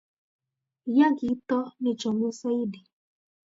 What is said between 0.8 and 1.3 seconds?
Yay